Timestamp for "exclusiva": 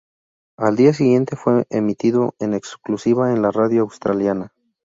2.55-3.31